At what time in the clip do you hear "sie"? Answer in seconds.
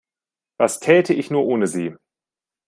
1.67-1.95